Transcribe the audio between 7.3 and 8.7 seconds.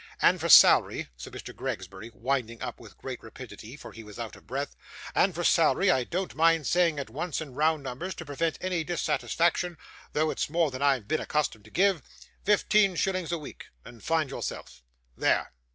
in round numbers, to prevent